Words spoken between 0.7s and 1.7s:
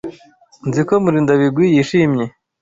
ko Murindabigwi